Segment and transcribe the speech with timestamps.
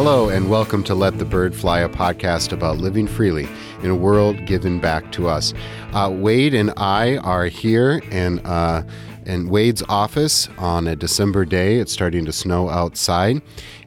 [0.00, 3.48] Hello, and welcome to Let the Bird Fly, a podcast about living freely
[3.82, 5.52] in a world given back to us.
[5.92, 8.88] Uh, Wade and I are here in, uh,
[9.26, 11.80] in Wade's office on a December day.
[11.80, 13.42] It's starting to snow outside.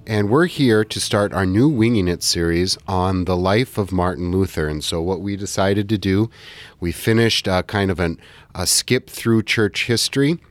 [0.05, 4.31] And we're here to start our new Winging It series on the life of Martin
[4.31, 4.67] Luther.
[4.67, 6.29] And so, what we decided to do,
[6.81, 8.19] we finished uh, kind of an,
[8.53, 10.41] a skip through church history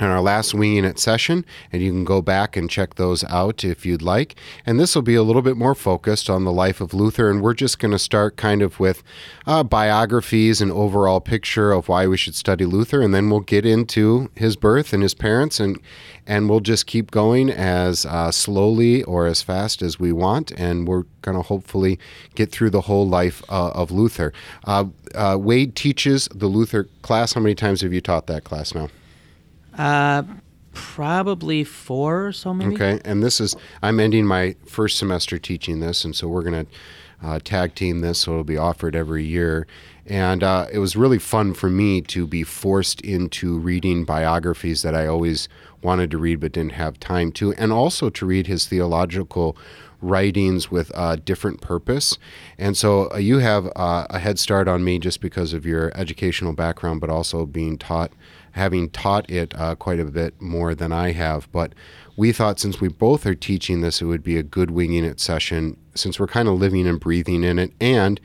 [0.00, 3.64] in our last Winging It session, and you can go back and check those out
[3.64, 4.34] if you'd like.
[4.64, 7.42] And this will be a little bit more focused on the life of Luther, and
[7.42, 9.02] we're just going to start kind of with
[9.46, 13.64] uh, biographies and overall picture of why we should study Luther, and then we'll get
[13.64, 15.78] into his birth and his parents, and
[16.26, 20.88] and we'll just keep going as uh, slowly or as fast as we want, and
[20.88, 21.98] we're going to hopefully
[22.34, 24.32] get through the whole life uh, of Luther.
[24.64, 27.34] Uh, uh, Wade teaches the Luther class.
[27.34, 28.88] How many times have you taught that class now?
[29.76, 30.22] Uh,
[30.72, 32.74] probably four or so, maybe.
[32.74, 36.66] Okay, and this is I'm ending my first semester teaching this, and so we're going
[36.66, 36.72] to
[37.22, 39.66] uh, tag team this, so it'll be offered every year.
[40.04, 44.94] And uh, it was really fun for me to be forced into reading biographies that
[44.94, 45.48] I always
[45.82, 49.56] wanted to read but didn't have time to, and also to read his theological
[50.00, 52.18] writings with a different purpose.
[52.58, 55.90] And so uh, you have uh, a head start on me just because of your
[55.96, 58.12] educational background, but also being taught
[58.56, 61.46] having taught it uh, quite a bit more than I have.
[61.52, 61.74] But
[62.16, 65.20] we thought since we both are teaching this, it would be a good winging it
[65.20, 68.18] session since we're kind of living and breathing in it and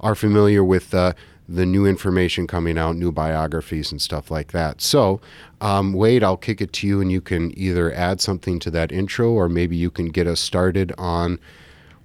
[0.00, 1.12] are familiar with uh,
[1.46, 4.80] the new information coming out, new biographies and stuff like that.
[4.80, 5.20] So,
[5.60, 8.90] um, Wade, I'll kick it to you and you can either add something to that
[8.90, 11.38] intro or maybe you can get us started on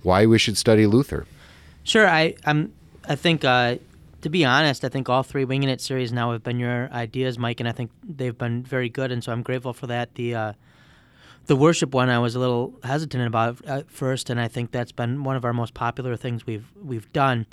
[0.04, 1.26] why we should study Luther.
[1.86, 2.10] Sure.
[2.10, 2.74] I, I'm,
[3.08, 3.78] I think uh,
[4.22, 7.40] to be honest, I think all three Winging It series now have been your ideas,
[7.40, 10.16] Mike, and I think they've been very good, and so I'm grateful for that.
[10.16, 10.54] The uh,
[11.46, 14.92] the worship one I was a little hesitant about at first, and I think that's
[14.92, 17.46] been one of our most popular things we've we've done.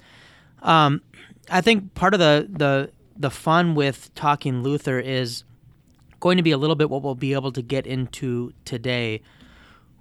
[0.62, 1.02] Um,
[1.50, 5.44] I think part of the, the the fun with talking Luther is
[6.20, 9.22] going to be a little bit what we'll be able to get into today,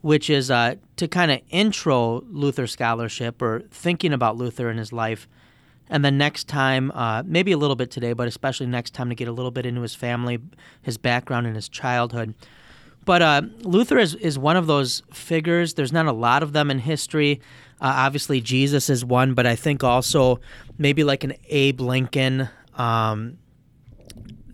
[0.01, 4.91] which is uh, to kind of intro Luther scholarship or thinking about Luther and his
[4.91, 5.27] life
[5.89, 9.15] and then next time, uh, maybe a little bit today, but especially next time to
[9.15, 10.39] get a little bit into his family,
[10.81, 12.33] his background, and his childhood.
[13.05, 15.75] But uh, Luther is, is one of those figures.
[15.75, 17.39] There's not a lot of them in history.
[17.79, 20.39] Uh, obviously, Jesus is one, but I think also
[20.77, 23.37] maybe like an Abe Lincoln, um,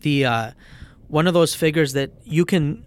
[0.01, 0.51] the uh,
[1.07, 2.83] one of those figures that you can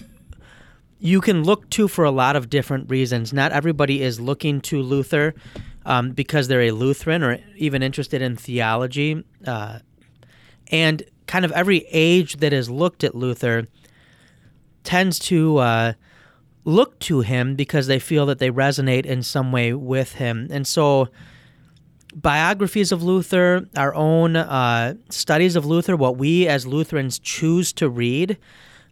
[0.99, 3.33] you can look to for a lot of different reasons.
[3.33, 5.35] Not everybody is looking to Luther
[5.85, 9.25] um, because they're a Lutheran or even interested in theology.
[9.47, 9.81] Uh,
[10.71, 13.67] and kind of every age that has looked at Luther
[14.83, 15.93] tends to uh,
[16.65, 20.49] look to him because they feel that they resonate in some way with him.
[20.51, 21.09] And so,
[22.15, 27.89] biographies of Luther, our own uh, studies of Luther, what we as Lutherans choose to
[27.89, 28.39] read,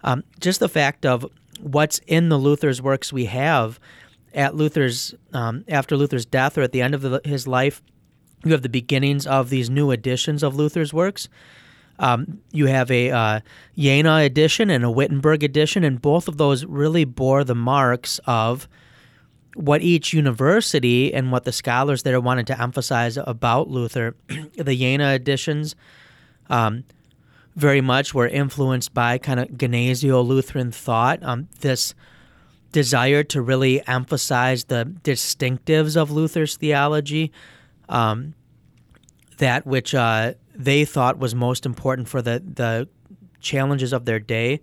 [0.03, 1.27] um, just the fact of
[1.61, 3.79] what's in the Luther's works we have
[4.35, 7.83] at Luther's um, after Luther's death or at the end of the, his life,
[8.45, 11.29] you have the beginnings of these new editions of Luther's works.
[11.99, 13.41] Um, you have a uh,
[13.77, 18.69] Jena edition and a Wittenberg edition, and both of those really bore the marks of
[19.55, 24.17] what each university and what the scholars there wanted to emphasize about Luther.
[24.57, 25.77] the Jena editions
[26.49, 26.85] um,
[27.55, 31.23] very much were influenced by kind of Gnesio Lutheran thought.
[31.23, 31.95] Um, this
[32.73, 37.31] desire to really emphasize the distinctives of Luther's theology,
[37.89, 38.35] um,
[39.39, 42.89] that which uh, they thought was most important for the, the
[43.41, 44.61] challenges of their day.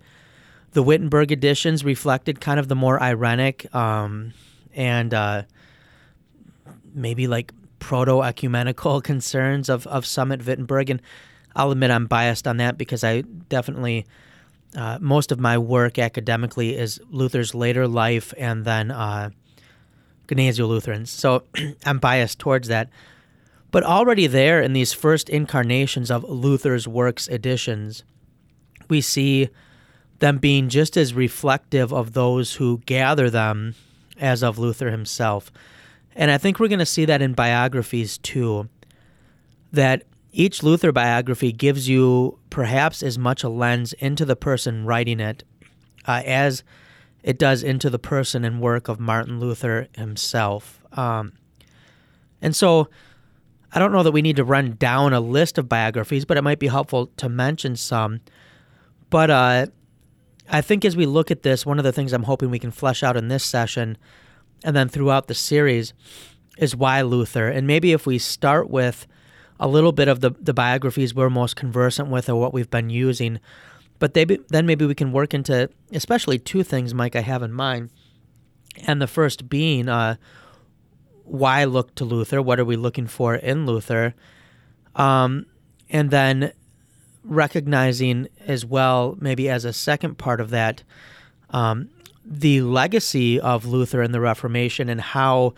[0.72, 4.32] The Wittenberg editions reflected kind of the more irenic um,
[4.74, 5.42] and uh,
[6.94, 10.90] maybe like proto ecumenical concerns of, of some at Wittenberg.
[10.90, 11.02] And
[11.54, 14.06] I'll admit I'm biased on that because I definitely
[14.76, 19.30] uh, most of my work academically is Luther's later life and then uh,
[20.28, 21.10] Gnesio Lutherans.
[21.10, 21.44] So
[21.84, 22.88] I'm biased towards that.
[23.70, 28.04] But already there in these first incarnations of Luther's works editions,
[28.88, 29.48] we see
[30.18, 33.74] them being just as reflective of those who gather them
[34.18, 35.50] as of Luther himself.
[36.14, 38.68] And I think we're going to see that in biographies too.
[39.72, 40.02] That
[40.32, 45.44] each Luther biography gives you perhaps as much a lens into the person writing it
[46.06, 46.62] uh, as
[47.22, 50.80] it does into the person and work of Martin Luther himself.
[50.92, 51.32] Um,
[52.40, 52.88] and so
[53.72, 56.42] I don't know that we need to run down a list of biographies, but it
[56.42, 58.20] might be helpful to mention some.
[59.10, 59.66] But uh,
[60.48, 62.70] I think as we look at this, one of the things I'm hoping we can
[62.70, 63.98] flesh out in this session
[64.64, 65.92] and then throughout the series
[66.58, 67.48] is why Luther.
[67.48, 69.06] And maybe if we start with
[69.60, 72.90] a little bit of the, the biographies we're most conversant with or what we've been
[72.90, 73.38] using,
[74.00, 77.52] but they, then maybe we can work into especially two things, Mike, I have in
[77.52, 77.90] mind.
[78.86, 80.16] And the first being uh,
[81.24, 82.42] why look to Luther?
[82.42, 84.14] What are we looking for in Luther?
[84.96, 85.46] Um,
[85.88, 86.52] and then
[87.22, 90.82] recognizing as well, maybe as a second part of that,
[91.50, 91.90] um,
[92.24, 95.54] the legacy of Luther and the Reformation and how,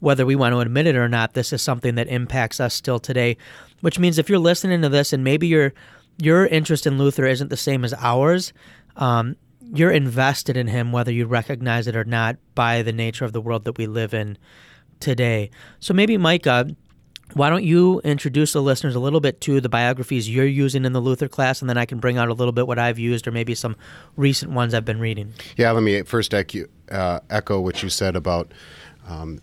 [0.00, 2.98] whether we want to admit it or not, this is something that impacts us still
[2.98, 3.36] today.
[3.80, 5.72] Which means if you're listening to this and maybe your
[6.18, 8.52] your interest in Luther isn't the same as ours,
[8.96, 9.36] um,
[9.72, 13.40] you're invested in him whether you recognize it or not by the nature of the
[13.40, 14.36] world that we live in
[14.98, 15.50] today.
[15.78, 16.66] So maybe Micah
[17.34, 20.92] why don't you introduce the listeners a little bit to the biographies you're using in
[20.92, 23.26] the Luther class, and then I can bring out a little bit what I've used
[23.26, 23.76] or maybe some
[24.16, 25.32] recent ones I've been reading.
[25.56, 28.52] Yeah, let me first echo, uh, echo what you said about
[29.08, 29.40] um,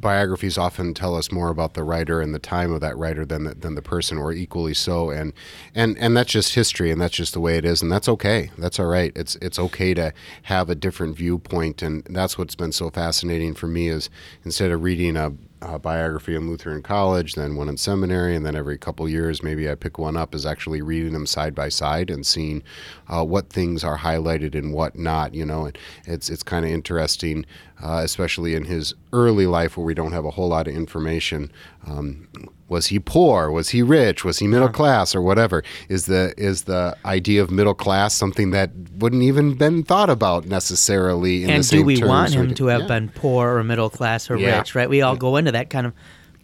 [0.00, 3.44] biographies often tell us more about the writer and the time of that writer than
[3.44, 5.10] the, than the person, or equally so.
[5.10, 5.32] And
[5.74, 8.50] and and that's just history, and that's just the way it is, and that's okay.
[8.58, 9.12] That's all right.
[9.14, 10.12] It's it's okay to
[10.44, 14.10] have a different viewpoint, and that's what's been so fascinating for me is
[14.44, 15.32] instead of reading a
[15.62, 19.70] uh, biography in Lutheran college, then one in seminary, and then every couple years maybe
[19.70, 20.34] I pick one up.
[20.34, 22.62] Is actually reading them side by side and seeing
[23.08, 25.34] uh, what things are highlighted and what not.
[25.34, 27.44] You know, and it's it's kind of interesting,
[27.82, 31.50] uh, especially in his early life where we don't have a whole lot of information.
[31.86, 32.28] Um,
[32.70, 33.50] was he poor?
[33.50, 34.24] Was he rich?
[34.24, 35.64] Was he middle class or whatever?
[35.88, 40.46] Is the is the idea of middle class something that wouldn't even been thought about
[40.46, 41.44] necessarily?
[41.44, 42.86] and do we want him to have yeah.
[42.86, 44.58] been poor or middle class or yeah.
[44.58, 44.76] rich?
[44.76, 44.88] Right?
[44.88, 45.92] We all go into that kind of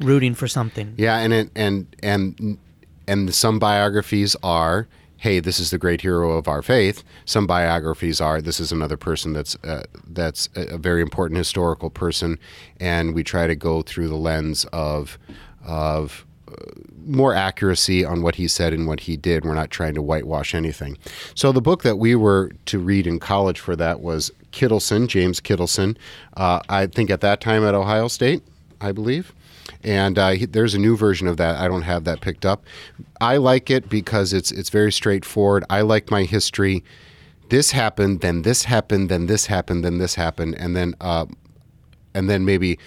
[0.01, 0.95] rooting for something.
[0.99, 2.59] Yeah, and it, and and
[3.07, 4.89] and some biographies are
[5.19, 7.03] hey, this is the great hero of our faith.
[7.25, 12.39] Some biographies are this is another person that's uh, that's a very important historical person,
[12.79, 15.19] and we try to go through the lens of
[15.67, 16.55] of uh,
[17.05, 19.45] more accuracy on what he said and what he did.
[19.45, 20.97] We're not trying to whitewash anything.
[21.35, 25.41] So the book that we were to read in college for that was Kittelson, James
[25.41, 25.97] Kittelson.
[26.37, 28.43] Uh, I think at that time at Ohio State,
[28.81, 29.33] I believe.
[29.83, 31.57] And uh, he, there's a new version of that.
[31.57, 32.65] I don't have that picked up.
[33.21, 35.65] I like it because it's it's very straightforward.
[35.69, 36.85] I like my history.
[37.49, 41.27] This happened, then this happened, then this happened, then this happened, and then uh,
[42.15, 42.79] and then maybe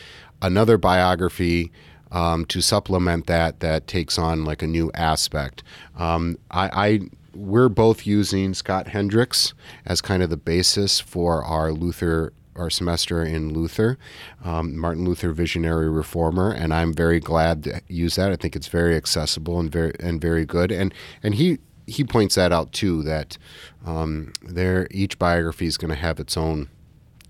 [0.42, 1.72] another biography
[2.12, 5.64] um, to supplement that that takes on like a new aspect.
[5.98, 7.00] Um, I, I
[7.34, 9.54] we're both using Scott Hendrix
[9.86, 13.98] as kind of the basis for our Luther our semester in Luther,
[14.44, 18.32] um, Martin Luther Visionary Reformer, and I'm very glad to use that.
[18.32, 20.72] I think it's very accessible and very and very good.
[20.72, 23.38] And and he he points that out too that
[23.86, 26.70] um, there each biography is going to have its own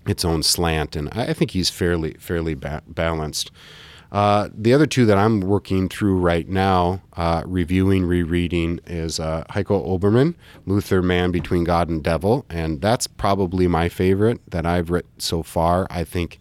[0.06, 3.50] its own slant, and I, I think he's fairly fairly ba- balanced.
[4.12, 9.44] Uh, the other two that I'm working through right now, uh, reviewing, rereading, is uh,
[9.50, 10.34] Heiko Oberman,
[10.66, 12.44] Luther Man Between God and Devil.
[12.50, 15.86] And that's probably my favorite that I've read so far.
[15.90, 16.40] I think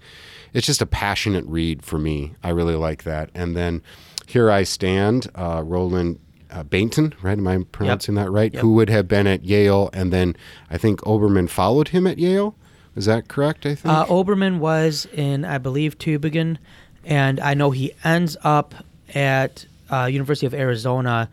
[0.53, 2.33] it's just a passionate read for me.
[2.43, 3.29] I really like that.
[3.35, 3.83] And then
[4.25, 7.37] Here I Stand, uh, Roland uh, Bainton, right?
[7.37, 8.25] Am I pronouncing yep.
[8.25, 8.53] that right?
[8.53, 8.61] Yep.
[8.61, 9.91] Who would have been at Yale.
[9.93, 10.35] And then
[10.71, 12.55] I think Oberman followed him at Yale.
[12.95, 13.65] Is that correct?
[13.65, 16.57] I think uh, Oberman was in, I believe, Tübingen,
[17.09, 18.75] and I know he ends up
[19.13, 21.27] at uh, University of Arizona,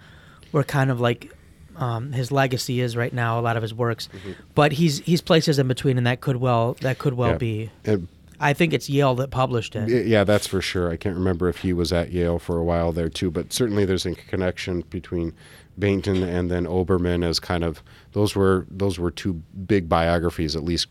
[0.50, 1.32] where kind of like
[1.76, 3.38] um, his legacy is right now.
[3.38, 4.32] A lot of his works, mm-hmm.
[4.54, 7.36] but he's he's places in between, and that could well that could well yeah.
[7.36, 7.70] be.
[7.84, 10.06] And, I think it's Yale that published it.
[10.06, 10.90] Yeah, that's for sure.
[10.90, 13.86] I can't remember if he was at Yale for a while there too, but certainly
[13.86, 15.32] there's a connection between
[15.78, 19.34] Bainton and then Oberman as kind of those were those were two
[19.66, 20.88] big biographies, at least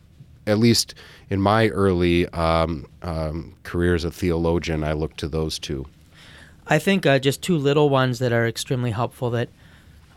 [0.47, 0.93] at least
[1.29, 5.85] in my early um, um, career as a theologian, I look to those two.
[6.67, 9.49] I think uh, just two little ones that are extremely helpful that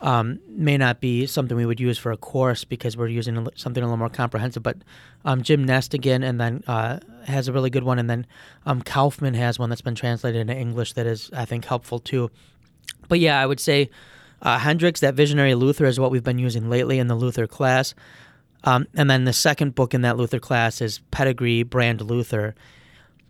[0.01, 3.83] um, may not be something we would use for a course because we're using something
[3.83, 4.63] a little more comprehensive.
[4.63, 4.77] But
[5.25, 8.25] um, Jim Nestingen and then uh, has a really good one, and then
[8.65, 12.31] um, Kaufmann has one that's been translated into English that is, I think, helpful too.
[13.07, 13.89] But yeah, I would say
[14.41, 17.93] uh, Hendrix, that visionary Luther, is what we've been using lately in the Luther class.
[18.63, 22.55] Um, and then the second book in that Luther class is Pettegree Brand Luther.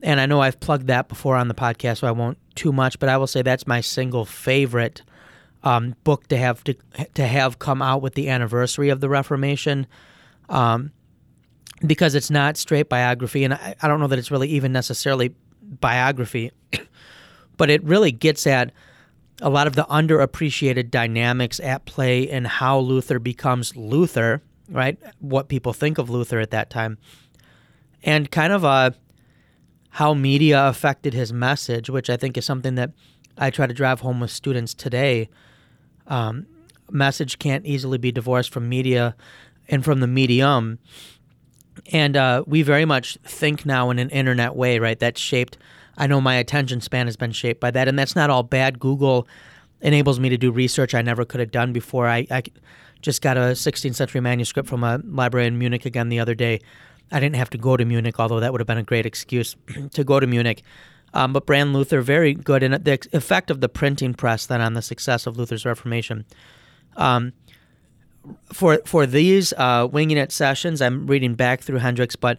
[0.01, 2.99] And I know I've plugged that before on the podcast, so I won't too much,
[2.99, 5.03] but I will say that's my single favorite
[5.63, 6.75] um, book to have to,
[7.13, 9.87] to have come out with the anniversary of the Reformation,
[10.47, 10.91] um,
[11.85, 15.35] because it's not straight biography, and I, I don't know that it's really even necessarily
[15.61, 16.51] biography,
[17.57, 18.71] but it really gets at
[19.41, 24.97] a lot of the underappreciated dynamics at play in how Luther becomes Luther right?
[25.19, 26.97] What people think of Luther at that time.
[28.03, 28.93] And kind of a
[29.91, 32.91] how media affected his message, which I think is something that
[33.37, 35.29] I try to drive home with students today.
[36.07, 36.45] Um,
[36.91, 39.15] message can't easily be divorced from media
[39.67, 40.79] and from the medium.
[41.91, 44.99] And uh, we very much think now in an internet way, right?
[44.99, 45.57] That's shaped.
[45.97, 48.79] I know my attention span has been shaped by that, and that's not all bad.
[48.79, 49.27] Google
[49.81, 52.07] enables me to do research I never could have done before.
[52.07, 52.43] I, I
[53.01, 56.59] just got a 16th century manuscript from a library in Munich again the other day.
[57.11, 59.55] I didn't have to go to Munich, although that would have been a great excuse
[59.93, 60.63] to go to Munich.
[61.13, 62.61] Um, but Brand Luther, very good.
[62.61, 66.25] And the effect of the printing press then on the success of Luther's Reformation.
[66.97, 67.33] Um,
[68.53, 72.37] for for these uh, winging it sessions, I'm reading back through Hendrix, but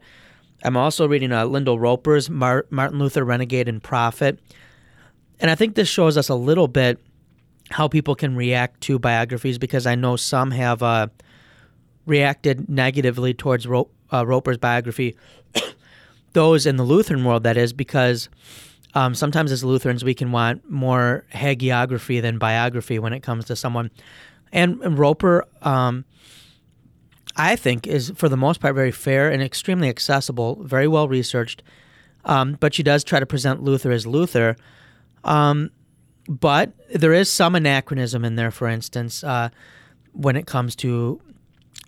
[0.63, 4.39] I'm also reading uh, Lyndall Roper's Mar- Martin Luther, Renegade and Prophet.
[5.41, 7.01] And I think this shows us a little bit
[7.71, 11.09] how people can react to biographies because I know some have uh,
[12.07, 15.17] reacted negatively towards Ro- uh, Roper's biography.
[16.33, 18.29] Those in the Lutheran world, that is, because
[18.95, 23.57] um, sometimes as Lutherans we can want more hagiography than biography when it comes to
[23.57, 23.91] someone.
[24.53, 26.05] And, and Roper, um,
[27.37, 31.63] I think, is for the most part very fair and extremely accessible, very well researched.
[32.25, 34.57] Um, but she does try to present Luther as Luther.
[35.23, 35.71] Um,
[36.29, 39.51] but there is some anachronism in there, for instance, uh,
[40.13, 41.21] when it comes to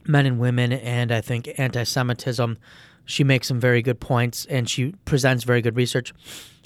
[0.07, 2.59] men and women and I think anti Semitism.
[3.05, 6.13] She makes some very good points and she presents very good research.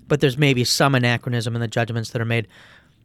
[0.07, 2.47] But there's maybe some anachronism in the judgments that are made.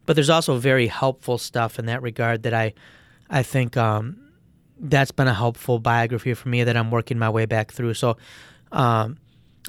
[0.05, 2.73] But there's also very helpful stuff in that regard that I,
[3.29, 4.17] I think um,
[4.79, 7.93] that's been a helpful biography for me that I'm working my way back through.
[7.93, 8.17] So
[8.71, 9.17] um,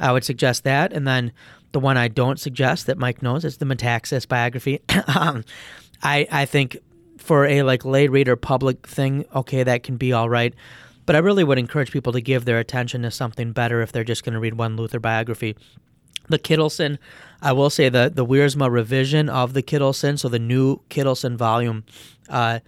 [0.01, 0.93] I would suggest that.
[0.93, 1.33] And then
[1.73, 4.81] the one I don't suggest that Mike knows is the Metaxas biography.
[5.17, 5.45] um,
[6.02, 6.76] I I think
[7.19, 10.55] for a like lay reader public thing, okay, that can be all right.
[11.05, 14.05] But I really would encourage people to give their attention to something better if they're
[14.05, 15.57] just going to read one Luther biography.
[16.29, 16.99] The Kittelson,
[17.41, 21.85] I will say the the Wiersma revision of the Kittelson, so the new Kittelson volume,
[22.29, 22.61] uh,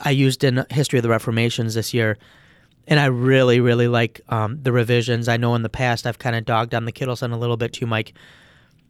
[0.00, 2.18] I used in History of the Reformations this year
[2.86, 5.28] and I really, really like um, the revisions.
[5.28, 7.72] I know in the past I've kind of dogged on the Kittelson a little bit
[7.72, 8.14] too, Mike,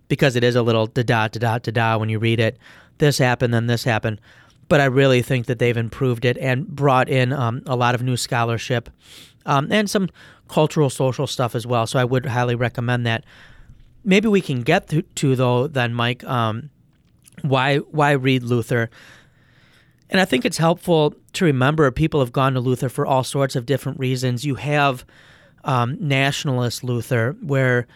[0.09, 2.59] because it is a little da da da da da da when you read it.
[2.99, 4.21] This happened, then this happened.
[4.69, 8.03] But I really think that they've improved it and brought in um, a lot of
[8.03, 8.89] new scholarship
[9.45, 10.09] um, and some
[10.49, 11.87] cultural, social stuff as well.
[11.87, 13.25] So I would highly recommend that.
[14.05, 16.71] Maybe we can get to, to though, then, Mike, um,
[17.43, 18.91] why why read Luther?
[20.13, 23.57] And I think it's helpful to remember people have gone to Luther for all sorts
[23.57, 24.45] of different reasons.
[24.45, 25.07] You have
[25.65, 27.87] um, nationalist Luther, where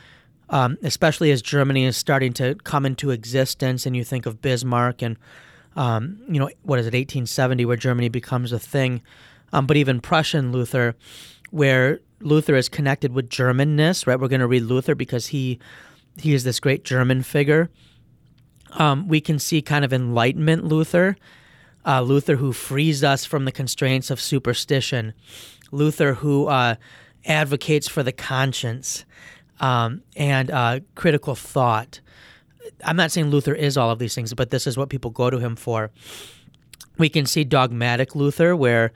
[0.49, 5.03] um, especially as Germany is starting to come into existence, and you think of Bismarck
[5.03, 5.19] and
[5.77, 9.03] um, you know what is it, 1870, where Germany becomes a thing,
[9.53, 10.97] um, but even Prussian Luther,
[11.51, 14.07] where Luther is connected with Germanness.
[14.07, 15.59] Right, we're going to read Luther because he
[16.17, 17.69] he is this great German figure.
[18.73, 21.19] Um, we can see kind of Enlightenment Luther
[21.87, 25.15] uh, Luther who frees us from the constraints of superstition,
[25.71, 26.75] Luther who uh,
[27.25, 29.05] advocates for the conscience
[29.61, 32.01] um, and uh, critical thought.
[32.85, 35.31] I'm not saying Luther is all of these things, but this is what people go
[35.31, 35.91] to him for.
[36.99, 38.93] We can see dogmatic Luther, where,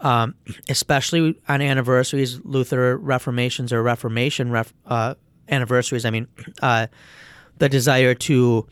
[0.00, 0.34] um,
[0.68, 5.14] especially on anniversaries, Luther reformations or Reformation ref, uh,
[5.48, 6.26] anniversaries, I mean,
[6.62, 6.88] uh,
[7.58, 8.66] the desire to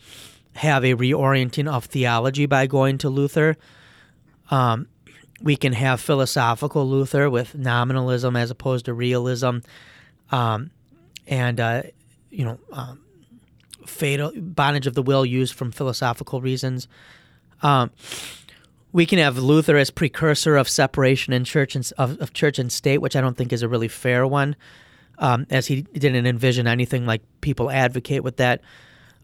[0.55, 3.57] have a reorienting of theology by going to Luther.
[4.51, 4.89] Um,
[5.41, 9.59] we can have philosophical Luther with nominalism as opposed to realism,
[10.31, 10.71] um,
[11.27, 11.83] and uh,
[12.31, 13.01] you know, um,
[13.87, 16.89] fatal bondage of the will used from philosophical reasons.
[17.63, 17.91] Um,
[18.93, 22.71] we can have Luther as precursor of separation in church and of, of church and
[22.71, 24.55] state, which I don't think is a really fair one,
[25.19, 28.61] um, as he didn't envision anything like people advocate with that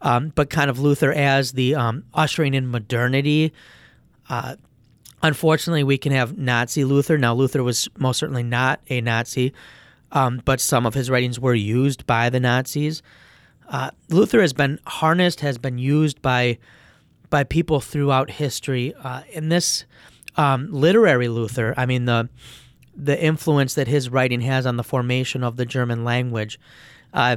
[0.03, 3.53] um, but kind of Luther as the um, ushering in modernity.
[4.29, 4.57] Uh,
[5.23, 7.19] unfortunately, we can have Nazi Luther.
[7.19, 9.53] Now, Luther was most certainly not a Nazi,
[10.13, 13.03] um, but some of his writings were used by the Nazis.
[13.69, 16.59] Uh, Luther has been harnessed, has been used by
[17.29, 18.93] by people throughout history.
[18.95, 19.85] Uh, in this
[20.37, 22.29] um, literary Luther, I mean the
[22.97, 26.59] the influence that his writing has on the formation of the German language.
[27.15, 27.37] Uh,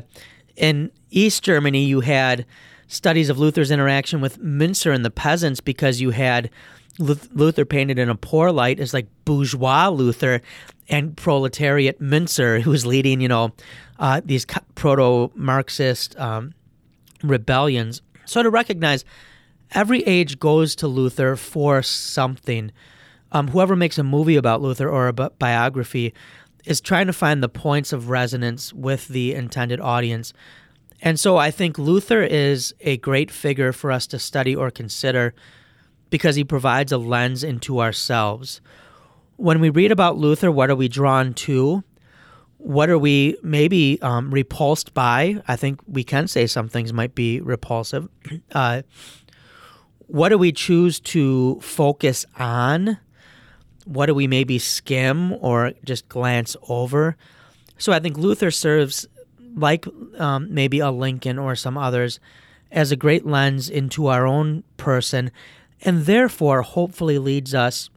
[0.56, 2.46] in East Germany, you had
[2.88, 6.50] studies of Luther's interaction with Münzer and the peasants because you had
[7.00, 10.42] Luther painted in a poor light as like bourgeois Luther
[10.90, 13.54] and proletariat Münzer, who was leading, you know,
[14.00, 14.46] uh, these
[14.76, 16.54] proto Marxist um,
[17.24, 18.02] rebellions.
[18.26, 19.06] So to recognize
[19.72, 22.72] every age goes to Luther for something.
[23.32, 26.14] Um, whoever makes a movie about Luther or a biography
[26.66, 30.34] is trying to find the points of resonance with the intended audience.
[31.02, 35.34] And so I think Luther is a great figure for us to study or consider
[36.10, 38.62] because he provides a lens into ourselves.
[39.36, 41.84] When we read about Luther, what are we drawn to?
[42.58, 45.42] What are we maybe um, repulsed by?
[45.48, 48.10] I think we can say some things might be repulsive.
[48.52, 48.84] Uh,
[50.08, 53.00] what do we choose to focus on?
[53.86, 57.18] What do we maybe skim or just glance over?
[57.78, 59.08] So I think Luther serves,
[59.56, 59.86] like
[60.18, 62.20] um, maybe a Lincoln or some others,
[62.72, 65.32] as a great lens into our own person,
[65.82, 67.90] and therefore hopefully leads us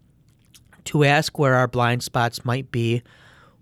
[0.85, 3.03] to ask where our blind spots might be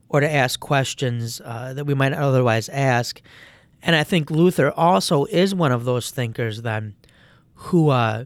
[0.08, 3.20] or to ask questions uh, that we might otherwise ask.
[3.82, 6.94] And I think Luther also is one of those thinkers then
[7.54, 8.24] who uh,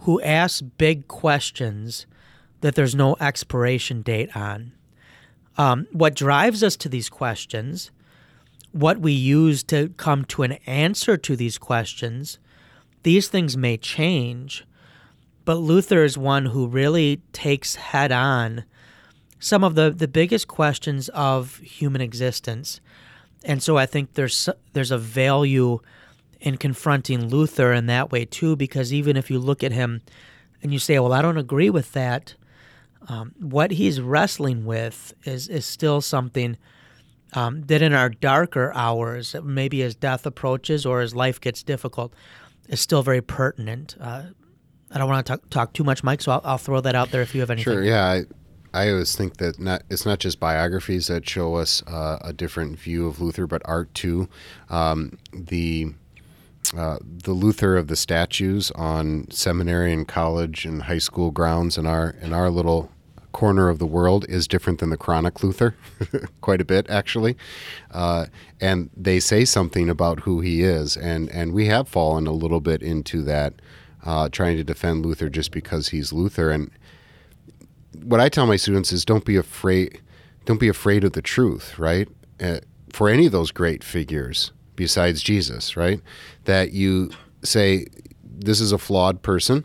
[0.00, 2.06] who asks big questions
[2.66, 4.72] that there's no expiration date on.
[5.56, 7.92] Um, what drives us to these questions,
[8.72, 12.40] what we use to come to an answer to these questions,
[13.04, 14.66] these things may change,
[15.44, 18.64] but Luther is one who really takes head on
[19.38, 22.80] some of the, the biggest questions of human existence.
[23.44, 25.78] And so I think there's there's a value
[26.40, 30.02] in confronting Luther in that way too, because even if you look at him
[30.60, 32.34] and you say, "Well, I don't agree with that,"
[33.08, 36.56] um, what he's wrestling with is is still something
[37.32, 42.14] um, that in our darker hours, maybe as death approaches or as life gets difficult,
[42.68, 43.96] is still very pertinent.
[44.00, 44.24] Uh,
[44.90, 47.10] I don't want to talk, talk too much, Mike, so I'll, I'll, throw that out
[47.10, 47.72] there if you have anything.
[47.72, 47.82] Sure.
[47.82, 48.04] Yeah.
[48.04, 48.24] I,
[48.72, 52.78] I always think that not it's not just biographies that show us uh, a different
[52.78, 54.28] view of Luther, but art too.
[54.68, 55.94] Um, the
[56.76, 61.86] uh, the Luther of the statues on seminary and college and high school grounds in
[61.86, 62.90] our in our little
[63.36, 65.76] corner of the world is different than the Cranach Luther,
[66.40, 67.36] quite a bit actually,
[67.90, 68.24] uh,
[68.62, 72.62] and they say something about who he is, and and we have fallen a little
[72.62, 73.52] bit into that
[74.06, 76.50] uh, trying to defend Luther just because he's Luther.
[76.50, 76.70] And
[78.02, 80.00] what I tell my students is don't be afraid.
[80.46, 82.08] Don't be afraid of the truth, right?
[82.40, 86.00] Uh, for any of those great figures besides Jesus, right?
[86.44, 87.10] That you
[87.42, 87.86] say
[88.24, 89.64] this is a flawed person,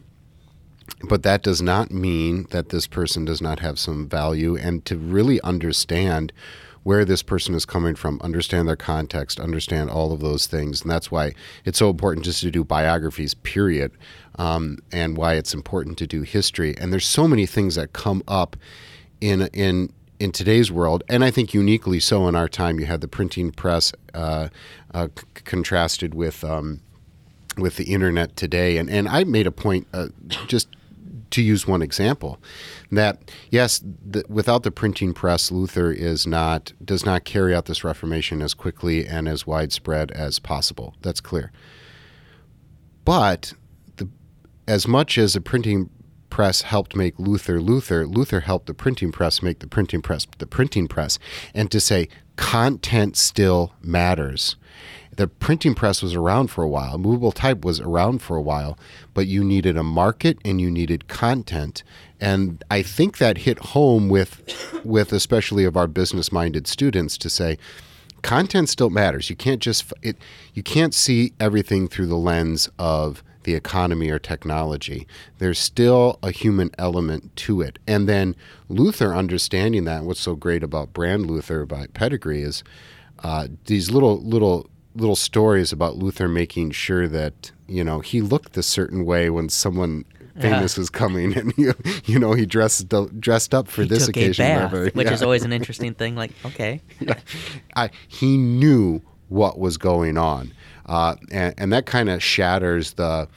[1.04, 4.56] but that does not mean that this person does not have some value.
[4.56, 6.32] And to really understand
[6.84, 10.82] where this person is coming from, understand their context, understand all of those things.
[10.82, 13.92] And that's why it's so important just to do biographies, period,
[14.36, 16.76] um, and why it's important to do history.
[16.78, 18.56] And there's so many things that come up
[19.20, 22.80] in in in today's world, and I think uniquely so in our time.
[22.80, 24.50] You had the printing press uh,
[24.94, 26.82] uh, c- contrasted with um,
[27.58, 30.10] with the internet today, and and I made a point uh,
[30.48, 30.68] just
[31.32, 32.40] to use one example,
[32.92, 37.84] that yes, the, without the printing press, Luther is not does not carry out this
[37.84, 40.96] Reformation as quickly and as widespread as possible.
[41.02, 41.52] That's clear.
[43.04, 43.54] But
[43.98, 44.10] the,
[44.68, 45.90] as much as the printing
[46.30, 50.48] press helped make Luther Luther, Luther helped the printing press make the printing press the
[50.48, 51.18] printing press,
[51.54, 54.56] and to say content still matters
[55.16, 58.78] the printing press was around for a while, movable type was around for a while,
[59.14, 61.84] but you needed a market and you needed content.
[62.20, 67.30] And I think that hit home with, with especially of our business minded students to
[67.30, 67.58] say,
[68.22, 69.30] content still matters.
[69.30, 70.18] You can't just it,
[70.54, 75.08] you can't see everything through the lens of the economy or technology.
[75.40, 77.80] There's still a human element to it.
[77.88, 78.36] And then
[78.70, 82.64] Luther understanding that, what's so great about Brand Luther by Pettegree is
[83.24, 88.58] uh, these little little little stories about Luther making sure that you know he looked
[88.58, 90.06] a certain way when someone
[90.40, 90.82] famous yeah.
[90.82, 91.74] was coming, and you
[92.06, 92.88] you know he dressed
[93.20, 95.14] dressed up for he this occasion, bath, which yeah.
[95.14, 96.16] is always an interesting thing.
[96.16, 97.20] Like, okay, yeah.
[97.76, 100.54] I, he knew what was going on,
[100.86, 103.28] uh, and, and that kind of shatters the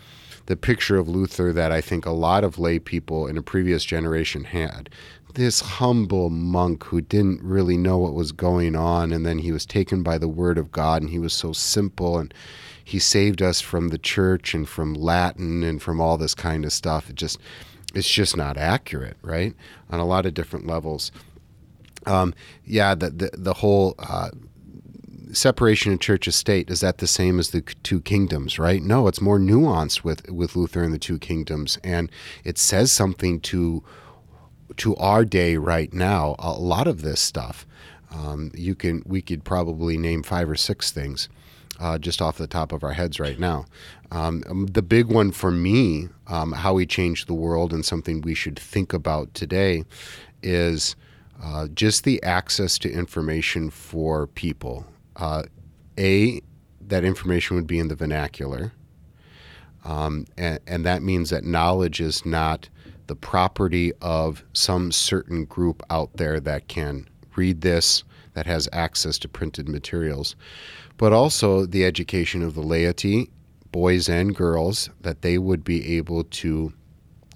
[0.47, 3.83] the picture of Luther that I think a lot of lay people in a previous
[3.85, 4.91] generation had
[5.35, 9.67] this humble monk who didn't really know what was going on and then he was
[9.67, 12.33] taken by the word of God and he was so simple and
[12.85, 16.73] he saved us from the church and from Latin and from all this kind of
[16.73, 17.11] stuff.
[17.11, 17.39] It just
[17.95, 19.55] it's just not accurate right?
[19.91, 21.11] On a lot of different levels.
[22.07, 24.31] Um, yeah the the, the whole uh,
[25.33, 28.83] separation of church and state is that the same as the two kingdoms right?
[28.83, 32.09] No it's more nuanced with with Luther and the two kingdoms and
[32.45, 33.83] it says something to
[34.77, 37.67] to our day right now, a lot of this stuff,
[38.11, 41.29] um, you can we could probably name five or six things
[41.81, 43.67] uh, just off the top of our heads right now.
[44.11, 48.21] Um, um, the big one for me, um, how we change the world, and something
[48.21, 49.85] we should think about today,
[50.43, 50.95] is
[51.43, 54.87] uh, just the access to information for people.
[55.17, 55.45] Uh,
[55.99, 56.41] a
[56.81, 58.73] that information would be in the vernacular.
[59.85, 62.69] Um, and, and that means that knowledge is not
[63.07, 69.19] the property of some certain group out there that can read this, that has access
[69.19, 70.37] to printed materials,
[70.97, 73.31] but also the education of the laity,
[73.73, 76.73] boys and girls, that they would be able to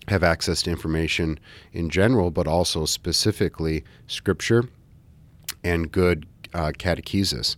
[0.09, 1.39] have access to information
[1.73, 4.65] in general, but also specifically scripture
[5.63, 7.57] and good uh, catechesis.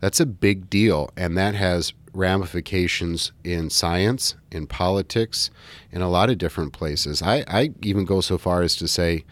[0.00, 5.50] That's a big deal, and that has ramifications in science, in politics,
[5.90, 7.22] in a lot of different places.
[7.22, 9.24] I, I even go so far as to say,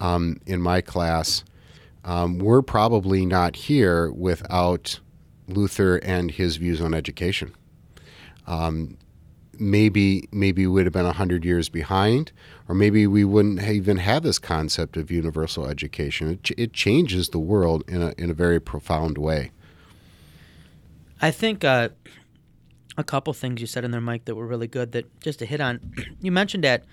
[0.00, 1.44] um, in my class,
[2.04, 5.00] um, we're probably not here without
[5.48, 7.54] Luther and his views on education.
[8.46, 8.96] Um,
[9.60, 12.32] maybe maybe we would have been 100 years behind
[12.68, 17.38] or maybe we wouldn't even have this concept of universal education it, it changes the
[17.38, 19.50] world in a, in a very profound way
[21.20, 21.88] i think uh,
[22.96, 25.46] a couple things you said in there mike that were really good that just to
[25.46, 25.80] hit on
[26.20, 26.84] you mentioned that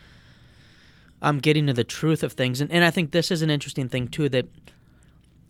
[1.22, 3.50] i'm um, getting to the truth of things and, and i think this is an
[3.50, 4.46] interesting thing too that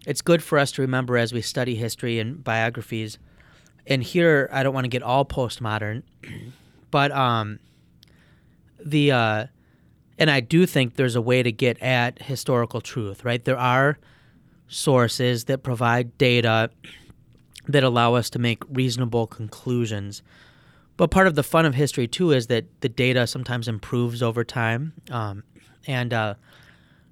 [0.05, 3.17] it's good for us to remember as we study history and biographies
[3.87, 6.03] and here i don't want to get all postmodern
[6.91, 7.59] but um,
[8.85, 9.45] the uh,
[10.17, 13.43] and I do think there's a way to get at historical truth, right?
[13.43, 13.97] There are
[14.67, 16.69] sources that provide data
[17.67, 20.21] that allow us to make reasonable conclusions.
[20.97, 24.43] But part of the fun of history too is that the data sometimes improves over
[24.43, 25.43] time, um,
[25.87, 26.35] and uh,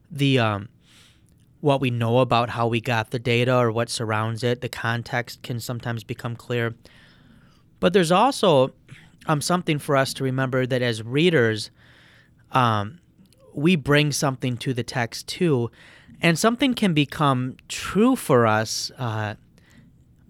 [0.09, 0.69] the um,
[1.59, 5.41] what we know about how we got the data or what surrounds it, the context
[5.43, 6.75] can sometimes become clear.
[7.79, 8.73] But there's also
[9.27, 11.71] um, something for us to remember that as readers,
[12.51, 12.99] um,
[13.53, 15.71] we bring something to the text too,
[16.21, 19.35] and something can become true for us uh,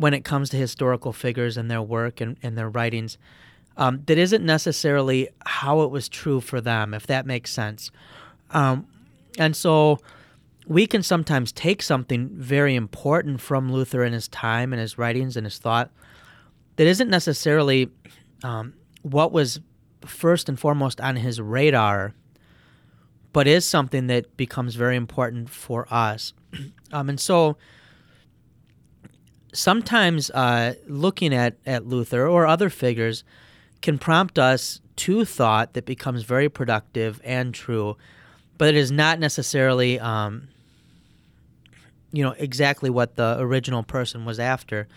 [0.04, 3.18] when it comes to historical figures and their work and, and their writings
[3.78, 7.90] um, that isn't necessarily how it was true for them, if that makes sense.
[8.52, 8.86] Um,
[9.40, 10.00] and so
[10.68, 15.38] we can sometimes take something very important from Luther in his time and his writings
[15.38, 15.90] and his thought
[16.76, 17.90] that isn't necessarily
[18.44, 19.62] um, what was
[20.06, 22.14] first and foremost on his radar,
[23.32, 26.34] but is something that becomes very important for us.
[26.92, 27.56] um, and so
[29.54, 33.24] sometimes uh, looking at, at Luther or other figures
[33.82, 37.98] can prompt us to thought that becomes very productive and true,
[38.58, 40.50] but it is not necessarily, um,
[42.12, 44.88] you know, exactly what the original person was after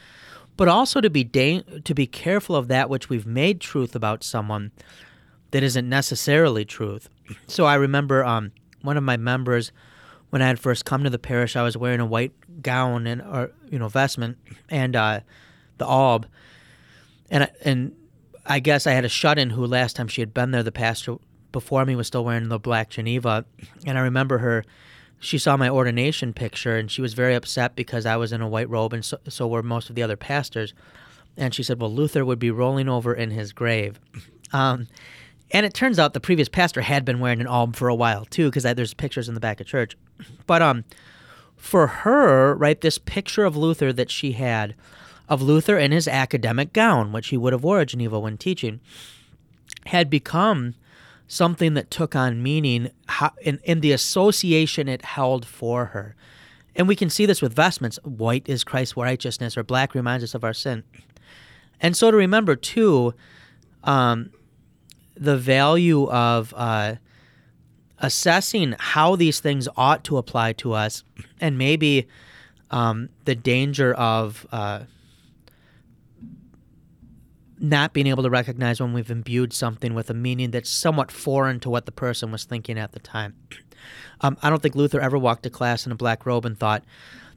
[0.57, 4.25] but also to be da- to be careful of that which we've made truth about
[4.25, 4.73] someone
[5.51, 7.09] that isn't necessarily truth.
[7.47, 9.73] So I remember um, one of my members
[10.37, 13.23] when I had first come to the parish, I was wearing a white gown and
[13.23, 14.37] or you know vestment
[14.69, 15.21] and uh,
[15.79, 16.27] the alb,
[17.31, 17.97] and and
[18.45, 21.17] I guess I had a shut-in who last time she had been there, the pastor
[21.53, 23.47] before me was still wearing the black Geneva,
[23.87, 24.63] and I remember her
[25.19, 28.49] she saw my ordination picture and she was very upset because I was in a
[28.49, 30.75] white robe and so, so were most of the other pastors.
[31.39, 33.99] And she said, Well, Luther would be rolling over in his grave.
[34.53, 34.89] Um,
[35.51, 38.25] and it turns out the previous pastor had been wearing an alb for a while
[38.25, 39.97] too, because there's pictures in the back of church.
[40.47, 40.85] But um,
[41.57, 44.75] for her, right, this picture of Luther that she had,
[45.29, 48.81] of Luther in his academic gown, which he would have wore at Geneva when teaching,
[49.87, 50.75] had become
[51.29, 52.91] something that took on meaning
[53.43, 56.15] in, in the association it held for her.
[56.77, 57.99] And we can see this with vestments.
[58.05, 60.85] White is Christ's righteousness, or black reminds us of our sin.
[61.81, 63.15] And so to remember, too,
[63.83, 64.31] um,
[65.17, 66.97] the value of uh,
[67.99, 71.05] assessing how these things ought to apply to us,
[71.41, 72.07] and maybe
[72.71, 74.81] um, the danger of uh,
[77.59, 81.61] not being able to recognize when we've imbued something with a meaning that's somewhat foreign
[81.61, 83.35] to what the person was thinking at the time.
[84.23, 86.83] Um, I don't think Luther ever walked to class in a black robe and thought,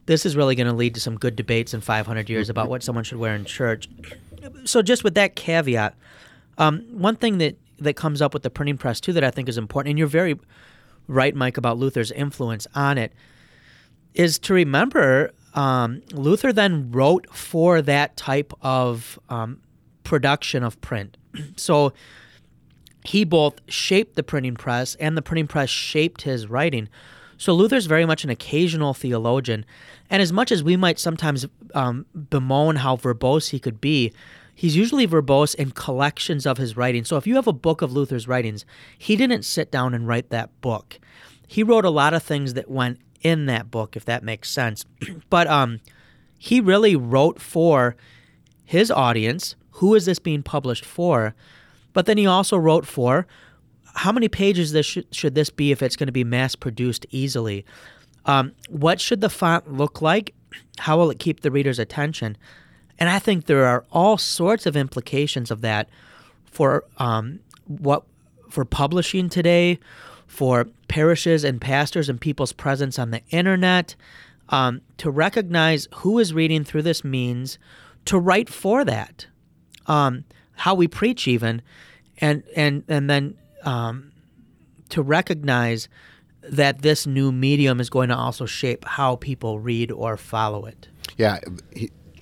[0.06, 2.82] this is really going to lead to some good debates in 500 years about what
[2.82, 3.86] someone should wear in church.
[4.64, 5.94] So, just with that caveat,
[6.56, 9.48] um, one thing that, that comes up with the printing press, too, that I think
[9.48, 10.38] is important, and you're very
[11.06, 13.12] right, Mike, about Luther's influence on it,
[14.14, 19.60] is to remember um, Luther then wrote for that type of um,
[20.04, 21.16] production of print.
[21.56, 21.92] so
[23.04, 26.88] he both shaped the printing press and the printing press shaped his writing.
[27.38, 29.64] So Luther's very much an occasional theologian.
[30.10, 34.12] And as much as we might sometimes um, bemoan how verbose he could be,
[34.60, 37.08] he's usually verbose in collections of his writings.
[37.08, 38.66] So if you have a book of Luther's writings,
[38.98, 41.00] he didn't sit down and write that book.
[41.48, 44.84] He wrote a lot of things that went in that book, if that makes sense.
[45.30, 45.80] but um,
[46.38, 47.96] he really wrote for
[48.66, 51.34] his audience, who is this being published for?
[51.94, 53.26] But then he also wrote for
[53.94, 57.06] how many pages this should, should this be if it's going to be mass produced
[57.08, 57.64] easily?
[58.26, 60.34] Um, what should the font look like?
[60.80, 62.36] How will it keep the reader's attention?
[63.00, 65.88] And I think there are all sorts of implications of that
[66.44, 68.04] for um, what
[68.50, 69.78] for publishing today,
[70.26, 73.94] for parishes and pastors and people's presence on the internet,
[74.50, 77.58] um, to recognize who is reading through this means,
[78.04, 79.26] to write for that,
[79.86, 80.24] um,
[80.56, 81.62] how we preach even,
[82.20, 84.12] and and and then um,
[84.90, 85.88] to recognize
[86.42, 90.88] that this new medium is going to also shape how people read or follow it.
[91.16, 91.38] Yeah,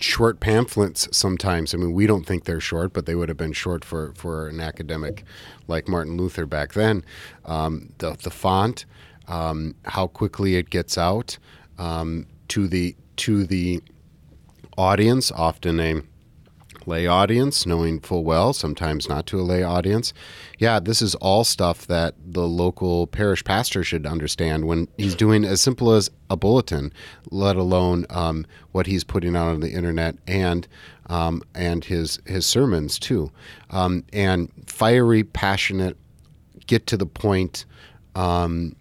[0.00, 1.74] short pamphlets sometimes.
[1.74, 4.48] I mean, we don't think they're short, but they would have been short for, for
[4.48, 5.24] an academic
[5.66, 7.04] like Martin Luther back then.
[7.44, 8.84] Um, the, the font,
[9.26, 11.38] um, how quickly it gets out
[11.78, 13.82] um, to the to the
[14.76, 16.02] audience, often a
[16.88, 20.12] lay audience, knowing full well, sometimes not to a lay audience.
[20.58, 25.44] Yeah, this is all stuff that the local parish pastor should understand when he's doing
[25.44, 26.92] as simple as a bulletin,
[27.30, 30.66] let alone um, what he's putting out on the internet and
[31.06, 33.30] um, and his his sermons too.
[33.70, 35.96] Um, and fiery, passionate,
[36.66, 37.64] get to the point.
[38.14, 38.74] Um,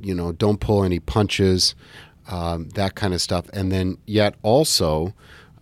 [0.00, 1.74] you know, don't pull any punches.
[2.28, 5.12] Um, that kind of stuff, and then yet also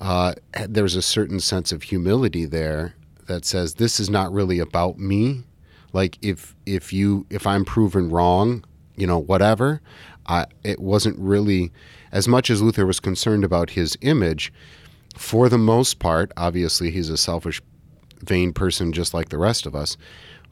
[0.01, 0.35] uh,
[0.69, 2.95] there's a certain sense of humility there
[3.27, 5.45] that says this is not really about me.
[5.93, 8.65] Like if if you if I'm proven wrong,
[8.97, 9.81] you know whatever.
[10.27, 11.73] I, it wasn't really
[12.13, 14.53] as much as Luther was concerned about his image.
[15.17, 17.61] For the most part, obviously he's a selfish,
[18.21, 19.97] vain person just like the rest of us.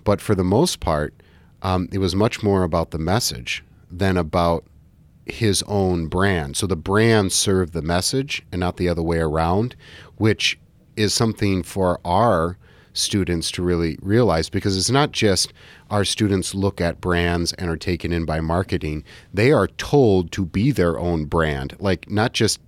[0.04, 1.14] But for the most part,
[1.62, 4.64] um, it was much more about the message than about
[5.30, 6.56] his own brand.
[6.56, 9.76] So the brand served the message and not the other way around,
[10.16, 10.58] which
[10.96, 12.56] is something for our
[12.92, 15.52] students to really realize because it's not just
[15.90, 19.04] our students look at brands and are taken in by marketing.
[19.32, 22.60] They are told to be their own brand, like not just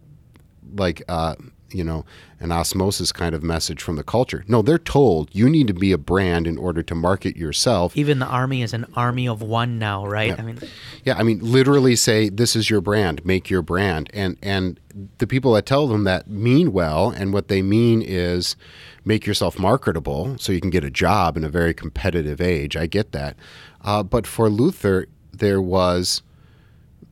[0.76, 1.34] like uh,
[1.72, 2.04] you know,
[2.38, 4.44] an osmosis kind of message from the culture.
[4.48, 7.96] No, they're told you need to be a brand in order to market yourself.
[7.96, 10.28] Even the army is an army of one now, right?
[10.28, 10.36] Yeah.
[10.38, 10.58] I mean,
[11.04, 14.80] yeah, I mean, literally say this is your brand, make your brand, and and
[15.18, 18.56] the people that tell them that mean well, and what they mean is
[19.04, 22.76] make yourself marketable so you can get a job in a very competitive age.
[22.76, 23.36] I get that,
[23.82, 26.22] uh, but for Luther, there was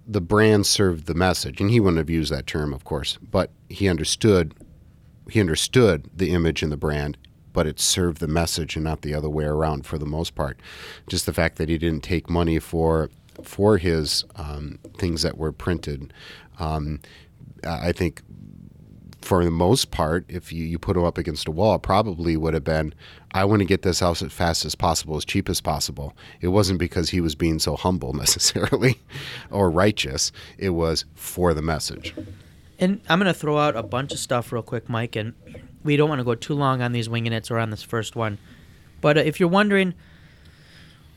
[0.09, 3.51] the brand served the message, and he wouldn't have used that term, of course, but
[3.68, 4.55] he understood
[5.31, 7.18] he understood the image and the brand,
[7.53, 10.59] but it served the message and not the other way around for the most part.
[11.07, 13.11] Just the fact that he didn't take money for
[13.42, 16.14] for his um, things that were printed,
[16.59, 17.01] um,
[17.62, 18.23] I think
[19.21, 22.37] for the most part, if you, you put him up against a wall, it probably
[22.37, 22.95] would have been,
[23.33, 26.15] I want to get this house as fast as possible, as cheap as possible.
[26.41, 29.01] It wasn't because he was being so humble necessarily
[29.51, 32.15] or righteous, it was for the message.
[32.79, 35.35] And I'm going to throw out a bunch of stuff real quick, Mike, and
[35.83, 38.15] we don't want to go too long on these winging its or on this first
[38.15, 38.39] one.
[39.01, 39.95] But uh, if you're wondering,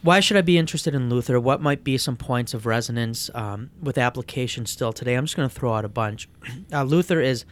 [0.02, 1.40] why should I be interested in Luther?
[1.40, 5.14] What might be some points of resonance um, with application still today?
[5.14, 6.28] I'm just going to throw out a bunch.
[6.74, 7.44] Uh, Luther is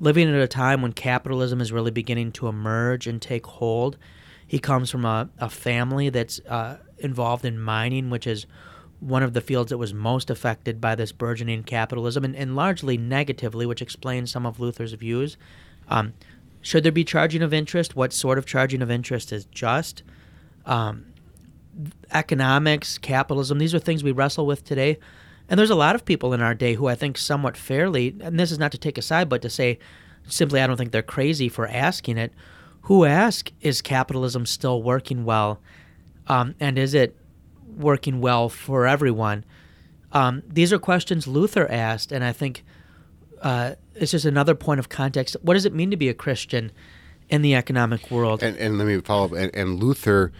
[0.00, 3.96] living at a time when capitalism is really beginning to emerge and take hold.
[4.46, 8.46] He comes from a, a family that's uh, involved in mining, which is
[9.00, 12.96] one of the fields that was most affected by this burgeoning capitalism, and, and largely
[12.96, 15.36] negatively, which explains some of Luther's views.
[15.88, 16.14] Um,
[16.60, 17.94] should there be charging of interest?
[17.94, 20.02] What sort of charging of interest is just?
[20.66, 21.06] Um,
[22.10, 24.98] economics, capitalism, these are things we wrestle with today.
[25.48, 28.38] And there's a lot of people in our day who I think somewhat fairly, and
[28.38, 29.78] this is not to take a side, but to say
[30.26, 32.32] simply I don't think they're crazy for asking it,
[32.82, 35.60] who ask, is capitalism still working well?
[36.26, 37.16] Um, and is it
[37.76, 39.44] working well for everyone?
[40.12, 42.64] Um, these are questions Luther asked, and I think
[43.42, 45.36] uh, it's just another point of context.
[45.42, 46.72] What does it mean to be a Christian
[47.28, 48.42] in the economic world?
[48.42, 49.32] And, and let me follow up.
[49.32, 50.32] And, and Luther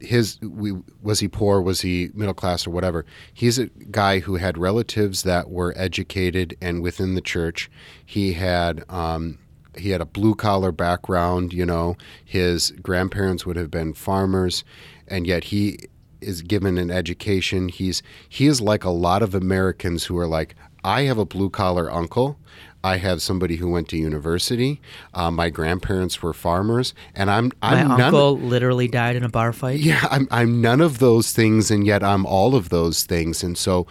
[0.00, 1.60] his we, was he poor?
[1.60, 3.04] Was he middle class or whatever?
[3.32, 7.70] He's a guy who had relatives that were educated and within the church.
[8.04, 9.38] He had um,
[9.76, 11.96] he had a blue collar background you know.
[12.24, 14.64] His grandparents would have been farmers
[15.06, 15.78] and yet he
[16.20, 17.68] is given an education.
[17.68, 21.50] He's he is like a lot of americans who are like i have a blue
[21.50, 22.38] collar uncle
[22.82, 24.80] I have somebody who went to university.
[25.12, 29.52] Uh, my grandparents were farmers, and I'm, I'm my uncle literally died in a bar
[29.52, 29.80] fight.
[29.80, 33.42] Yeah, I'm I'm none of those things, and yet I'm all of those things.
[33.42, 33.86] And so,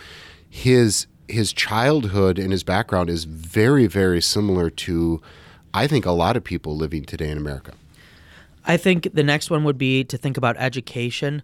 [0.50, 5.22] his his childhood and his background is very very similar to
[5.74, 7.74] I think a lot of people living today in America.
[8.66, 11.44] I think the next one would be to think about education.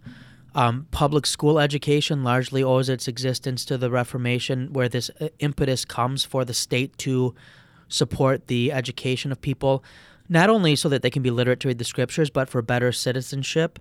[0.56, 5.84] Um, public school education largely owes its existence to the Reformation, where this uh, impetus
[5.84, 7.36] comes for the state to
[7.89, 9.84] support the education of people,
[10.30, 12.94] not only so that they can be literate to read the scriptures, but for better
[12.94, 13.80] citizenship,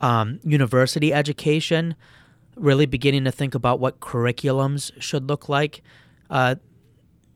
[0.00, 1.94] um, university education,
[2.56, 5.80] really beginning to think about what curriculums should look like.
[6.28, 6.56] Uh,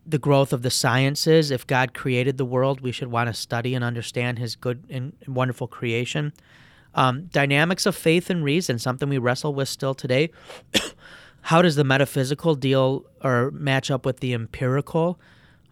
[0.06, 1.50] the growth of the sciences.
[1.50, 5.14] If God created the world, we should want to study and understand His good and
[5.26, 6.32] wonderful creation.
[6.94, 10.30] Um, dynamics of faith and reason, something we wrestle with still today.
[11.42, 15.20] How does the metaphysical deal or match up with the empirical?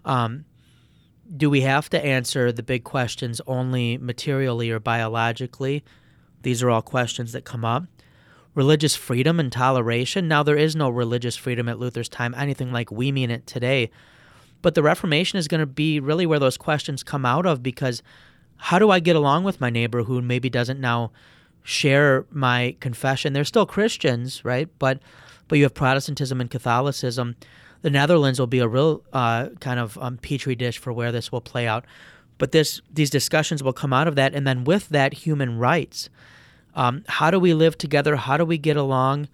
[0.05, 0.45] Um,
[1.35, 5.83] do we have to answer the big questions only materially or biologically?
[6.43, 7.85] These are all questions that come up.
[8.55, 10.29] Religious freedom and toleration.
[10.29, 13.91] Now, there is no religious freedom at Luther's time, anything like we mean it today.
[14.61, 18.03] But the Reformation is going to be really where those questions come out of because
[18.63, 21.11] how do I get along with my neighbor who maybe doesn't now
[21.65, 23.33] share my confession?
[23.33, 24.69] They're still Christians, right?
[24.79, 25.01] But
[25.49, 27.35] but you have Protestantism and Catholicism.
[27.83, 31.33] The Netherlands will be a real uh, kind of um, petri dish for where this
[31.33, 31.85] will play out.
[32.39, 36.09] But this these discussions will come out of that, and then with that, human rights.
[36.77, 38.15] Um, how do we live together?
[38.15, 39.29] How do we get along?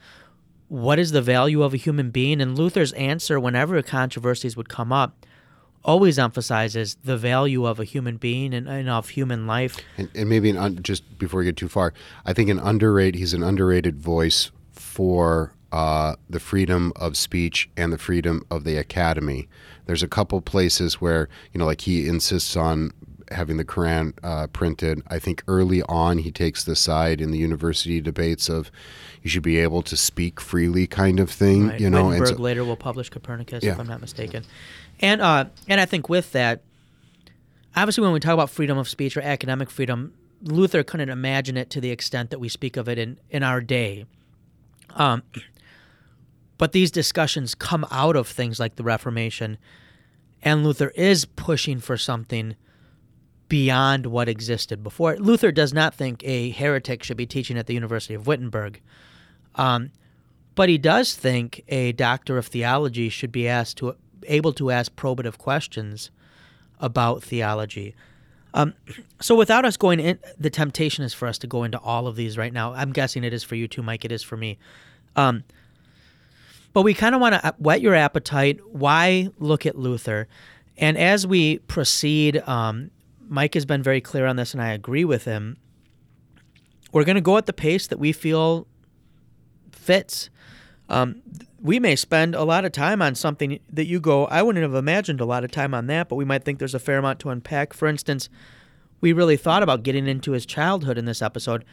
[0.68, 2.40] What is the value of a human being?
[2.40, 5.26] And Luther's answer, whenever controversies would come up,
[5.88, 9.78] always emphasizes the value of a human being and, and of human life.
[9.96, 11.94] And, and maybe an un, just before we get too far,
[12.26, 17.92] I think an underrated he's an underrated voice for uh, the freedom of speech and
[17.92, 19.48] the freedom of the academy.
[19.86, 22.92] There's a couple places where you know, like he insists on
[23.30, 25.02] having the Quran uh, printed.
[25.08, 28.70] I think early on he takes the side in the university debates of
[29.22, 31.68] you should be able to speak freely, kind of thing.
[31.68, 31.80] Right.
[31.80, 33.72] You know, Wittenberg and so, later will publish Copernicus, Yeah.
[33.72, 34.44] if I'm not mistaken.
[35.00, 36.62] And uh, and I think with that,
[37.76, 41.70] obviously, when we talk about freedom of speech or academic freedom, Luther couldn't imagine it
[41.70, 44.04] to the extent that we speak of it in in our day.
[44.94, 45.22] Um,
[46.56, 49.58] but these discussions come out of things like the Reformation,
[50.42, 52.56] and Luther is pushing for something
[53.48, 55.16] beyond what existed before.
[55.16, 58.80] Luther does not think a heretic should be teaching at the University of Wittenberg.
[59.54, 59.90] Um,
[60.54, 64.94] but he does think a doctor of theology should be asked to able to ask
[64.94, 66.10] probative questions
[66.80, 67.94] about theology.
[68.54, 68.74] Um,
[69.20, 72.16] so without us going in, the temptation is for us to go into all of
[72.16, 72.72] these right now.
[72.74, 74.04] I'm guessing it is for you too, Mike.
[74.04, 74.58] It is for me.
[75.16, 75.44] Um,
[76.72, 78.60] but we kind of want to whet your appetite.
[78.70, 80.28] Why look at Luther?
[80.76, 82.90] And as we proceed, um,
[83.28, 85.56] Mike has been very clear on this, and I agree with him.
[86.92, 88.66] We're going to go at the pace that we feel
[89.72, 90.30] fits.
[90.88, 91.22] Um,
[91.60, 94.74] we may spend a lot of time on something that you go, I wouldn't have
[94.74, 97.18] imagined a lot of time on that, but we might think there's a fair amount
[97.20, 97.72] to unpack.
[97.72, 98.28] For instance,
[99.00, 101.64] we really thought about getting into his childhood in this episode,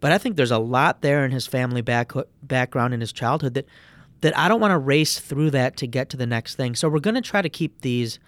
[0.00, 2.12] but I think there's a lot there in his family back,
[2.42, 3.66] background in his childhood that
[4.20, 6.74] that I don't want to race through that to get to the next thing.
[6.74, 8.18] So we're going to try to keep these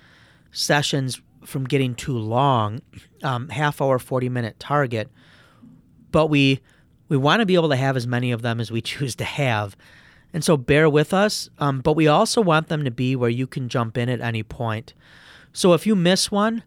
[0.53, 2.81] sessions from getting too long,
[3.23, 5.11] um, half hour, forty minute target,
[6.11, 6.61] but we
[7.09, 9.25] we want to be able to have as many of them as we choose to
[9.25, 9.75] have.
[10.33, 13.47] And so bear with us, um, but we also want them to be where you
[13.47, 14.93] can jump in at any point.
[15.53, 16.62] So if you miss one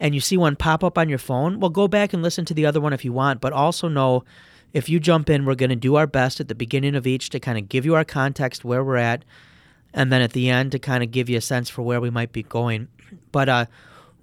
[0.00, 2.54] and you see one pop up on your phone, well, go back and listen to
[2.54, 4.24] the other one if you want, but also know
[4.72, 7.30] if you jump in, we're going to do our best at the beginning of each
[7.30, 9.24] to kind of give you our context where we're at,
[9.94, 12.10] and then at the end to kind of give you a sense for where we
[12.10, 12.88] might be going.
[13.30, 13.66] But uh,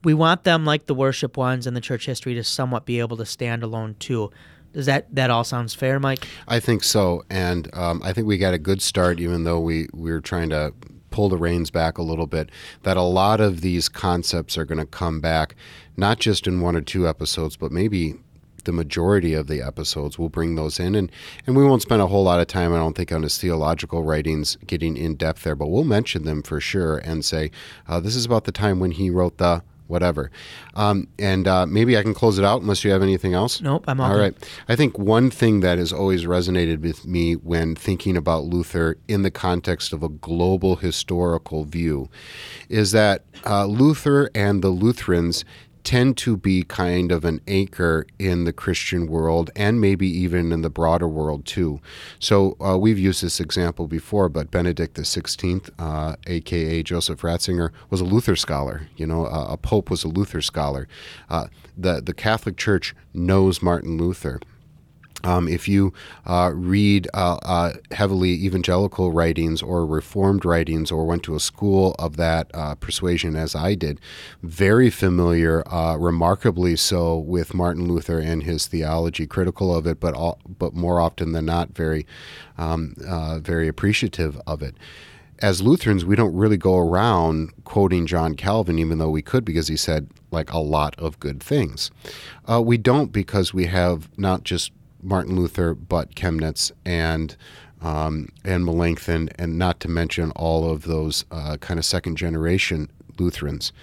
[0.03, 3.15] we want them, like the worship ones and the church history, to somewhat be able
[3.15, 4.29] to stand alone too.
[4.73, 6.27] Does that that all sounds fair, Mike?
[6.47, 9.87] I think so, and um, I think we got a good start, even though we
[9.93, 10.73] we were trying to
[11.09, 12.49] pull the reins back a little bit.
[12.83, 15.55] That a lot of these concepts are going to come back,
[15.97, 18.15] not just in one or two episodes, but maybe
[18.63, 21.11] the majority of the episodes we'll bring those in and
[21.47, 24.03] and we won't spend a whole lot of time i don't think on his theological
[24.03, 27.49] writings getting in depth there but we'll mention them for sure and say
[27.87, 30.31] uh, this is about the time when he wrote the whatever.
[30.73, 33.61] Um, and uh, maybe i can close it out unless you have anything else?
[33.61, 34.33] Nope, I'm all all right.
[34.67, 39.21] I think one thing that has always resonated with me when thinking about Luther in
[39.21, 42.09] the context of a global historical view
[42.69, 45.43] is that uh, Luther and the Lutherans
[45.83, 50.61] tend to be kind of an anchor in the Christian world and maybe even in
[50.61, 51.79] the broader world too.
[52.19, 58.01] So uh, we've used this example before, but Benedict XVI, uh, aka Joseph Ratzinger, was
[58.01, 58.87] a Luther scholar.
[58.95, 60.87] You know, uh, a pope was a Luther scholar.
[61.29, 64.39] Uh, the the Catholic Church knows Martin Luther.
[65.23, 65.93] Um, if you
[66.25, 71.95] uh, read uh, uh, heavily evangelical writings or reformed writings or went to a school
[71.99, 73.99] of that uh, persuasion as I did,
[74.43, 80.13] very familiar, uh, remarkably so, with Martin Luther and his theology, critical of it, but
[80.13, 82.05] all, but more often than not, very
[82.57, 84.75] um, uh, very appreciative of it
[85.41, 89.67] as Lutherans, we don't really go around quoting John Calvin, even though we could, because
[89.67, 91.89] he said like a lot of good things.
[92.47, 94.71] Uh, we don't because we have not just
[95.03, 97.35] Martin Luther, but Chemnitz and
[97.81, 102.89] um, and Melanchthon, and not to mention all of those uh, kind of second generation
[103.17, 103.73] Lutherans.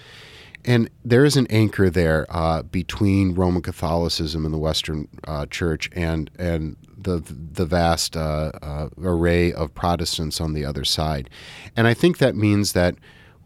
[0.65, 5.89] And there is an anchor there uh, between Roman Catholicism and the Western uh, Church
[5.93, 11.29] and and the the vast uh, uh, array of Protestants on the other side.
[11.75, 12.95] And I think that means that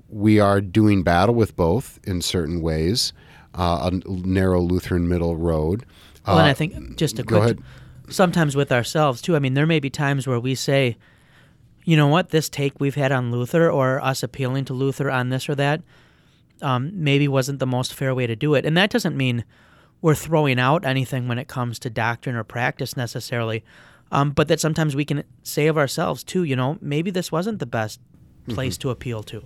[0.10, 3.14] we are doing battle with both in certain ways,
[3.56, 5.86] uh, a narrow Lutheran middle road.
[6.26, 7.58] Well, and I think just a quick,
[8.10, 9.36] sometimes with ourselves too.
[9.36, 10.98] I mean, there may be times where we say,
[11.86, 15.30] you know what, this take we've had on Luther or us appealing to Luther on
[15.30, 15.82] this or that,
[16.62, 18.66] um, maybe wasn't the most fair way to do it.
[18.66, 19.44] And that doesn't mean
[20.02, 23.64] we're throwing out anything when it comes to doctrine or practice necessarily,
[24.12, 27.60] um, but that sometimes we can say of ourselves too, you know, maybe this wasn't
[27.60, 28.00] the best
[28.50, 29.44] place to appeal to.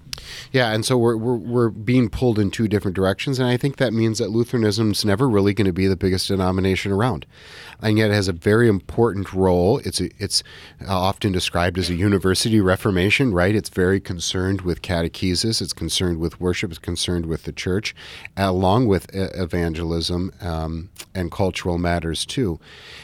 [0.52, 3.78] Yeah, and so we're, we're, we're being pulled in two different directions, and I think
[3.78, 7.26] that means that Lutheranism's never really going to be the biggest denomination around,
[7.82, 9.80] and yet it has a very important role.
[9.80, 10.44] It's a, it's
[10.88, 13.56] uh, often described as a university reformation, right?
[13.56, 17.96] It's very concerned with catechesis, it's concerned with worship, it's concerned with the church,
[18.36, 22.60] along with evangelism um, and cultural matters too.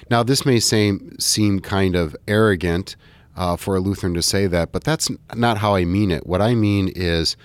[0.10, 2.96] Now, this may seem seem kind of arrogant
[3.36, 6.26] uh, for a Lutheran to say that, but that's not how I mean it.
[6.26, 7.36] What I mean is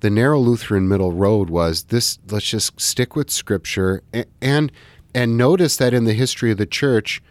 [0.00, 4.72] the narrow Lutheran middle road was this let's just stick with scripture and, and
[5.14, 7.22] and notice that in the history of the church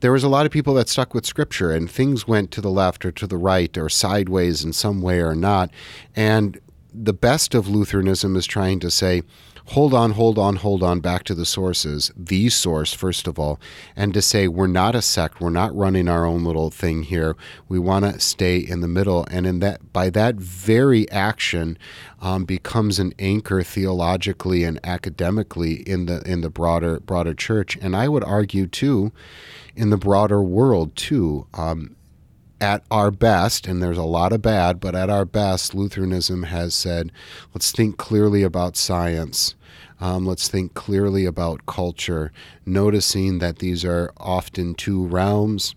[0.00, 2.70] there was a lot of people that stuck with scripture and things went to the
[2.70, 5.70] left or to the right or sideways in some way or not
[6.16, 6.58] and
[6.94, 9.22] the best of Lutheranism is trying to say
[9.66, 13.58] hold on, hold on, hold on, back to the sources, the source, first of all,
[13.96, 17.36] and to say we're not a sect, we're not running our own little thing here.
[17.68, 19.26] We want to stay in the middle.
[19.30, 21.78] And in that, by that very action,
[22.20, 27.76] um, becomes an anchor theologically and academically in the in the broader broader church.
[27.80, 29.12] And I would argue too,
[29.76, 31.46] in the broader world too.
[31.54, 31.96] Um,
[32.64, 36.74] at our best, and there's a lot of bad, but at our best, Lutheranism has
[36.74, 37.12] said,
[37.52, 39.54] let's think clearly about science.
[40.00, 42.32] Um, let's think clearly about culture,
[42.64, 45.74] noticing that these are often two realms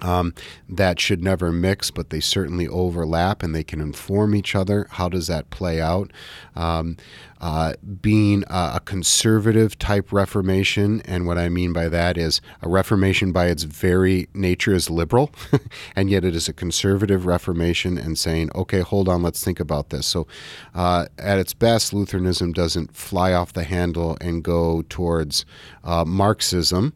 [0.00, 0.34] um,
[0.68, 4.86] that should never mix, but they certainly overlap and they can inform each other.
[4.90, 6.12] How does that play out?
[6.54, 6.96] Um,
[7.40, 12.68] uh, being a, a conservative type Reformation, and what I mean by that is a
[12.68, 15.30] Reformation by its very nature is liberal,
[15.96, 19.90] and yet it is a conservative Reformation, and saying, okay, hold on, let's think about
[19.90, 20.06] this.
[20.06, 20.26] So,
[20.74, 25.44] uh, at its best, Lutheranism doesn't fly off the handle and go towards
[25.84, 26.92] uh, Marxism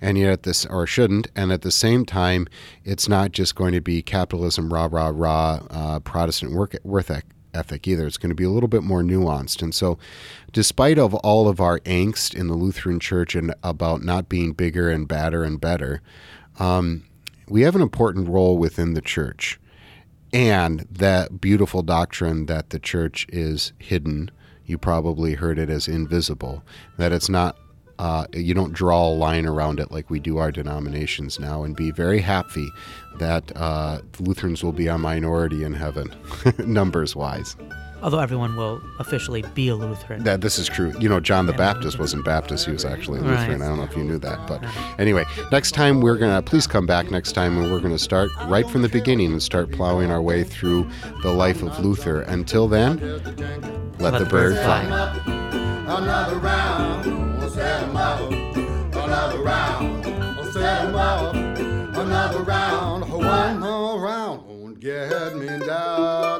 [0.00, 2.46] and yet at this or shouldn't and at the same time
[2.84, 7.10] it's not just going to be capitalism rah rah rah uh, protestant work worth
[7.56, 8.06] ethic either.
[8.06, 9.62] It's going to be a little bit more nuanced.
[9.62, 9.98] And so
[10.52, 14.90] despite of all of our angst in the lutheran church and about not being bigger
[14.90, 16.02] and badder and better
[16.58, 17.04] um,
[17.48, 19.60] we have an important role within the church.
[20.32, 24.30] And that beautiful doctrine that the church is hidden
[24.64, 26.64] you probably heard it as invisible
[26.98, 27.56] that it's not
[27.98, 31.74] uh, you don't draw a line around it like we do our denominations now, and
[31.76, 32.70] be very happy
[33.18, 36.14] that uh, Lutherans will be a minority in heaven,
[36.58, 37.56] numbers wise.
[38.02, 40.22] Although everyone will officially be a Lutheran.
[40.22, 40.92] That this is true.
[41.00, 43.60] You know, John the Baptist wasn't Baptist; he was actually a Lutheran.
[43.60, 43.66] Right.
[43.66, 44.62] I don't know if you knew that, but
[44.98, 48.68] anyway, next time we're gonna please come back next time, and we're gonna start right
[48.68, 50.88] from the beginning and start plowing our way through
[51.22, 52.20] the life of Luther.
[52.22, 52.98] Until then,
[53.98, 54.82] let, Let the bird fly.
[55.88, 58.20] Another round, we'll set up.
[59.04, 60.04] Another round,
[60.56, 61.34] 'em up.
[62.04, 66.38] Another round, one more round won't get me down.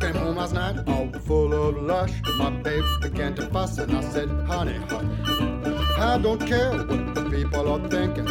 [0.00, 2.12] Came home last night all full of lush.
[2.36, 5.16] My babe began to fuss, and I said, Honey, honey,
[6.10, 8.28] I don't care what the people are thinking.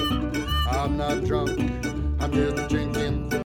[0.82, 1.52] I'm not drunk.
[2.20, 3.32] I'm just drinking.